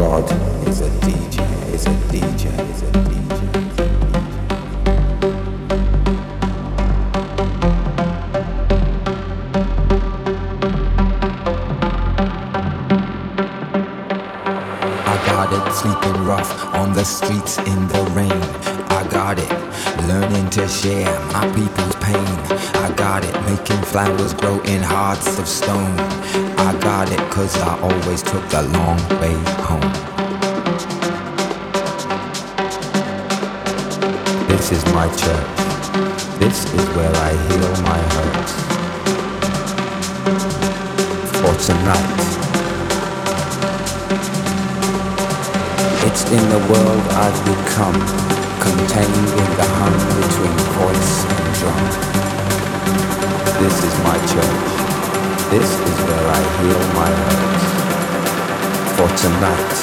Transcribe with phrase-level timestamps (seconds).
[0.00, 0.24] God
[0.66, 3.29] is a DJ, is a DJ, is a DJ.
[15.26, 18.42] Got it, sleeping rough on the streets in the rain.
[18.90, 19.50] I got it,
[20.08, 22.34] learning to share my people's pain.
[22.84, 25.98] I got it, making flowers grow in hearts of stone.
[26.58, 29.36] I got it, cause I always took the long way
[29.68, 29.90] home.
[34.48, 35.60] This is my church.
[36.38, 38.54] This is where I heal my hurts.
[41.40, 42.29] For tonight.
[46.10, 47.94] It's in the world I've become,
[48.58, 51.86] contained in the hum between voice and drum.
[53.62, 54.70] This is my church.
[55.54, 57.66] This is where I heal my hurts.
[58.98, 59.74] For tonight,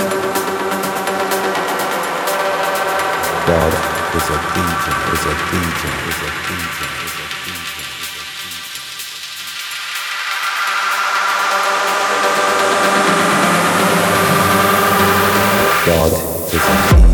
[3.47, 3.73] God
[4.19, 6.76] is a DJ, is a DJ, is a DJ,
[16.57, 17.06] God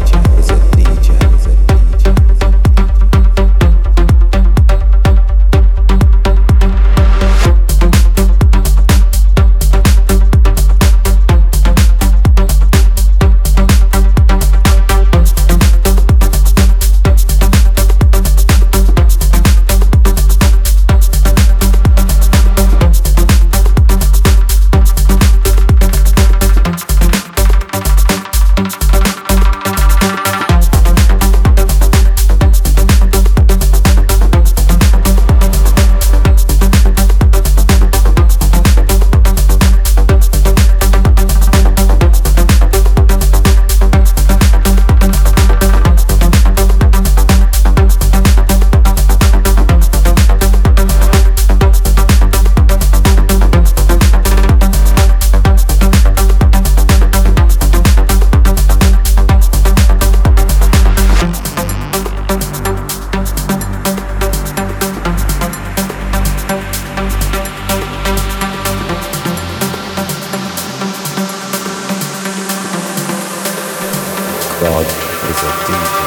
[75.65, 76.02] God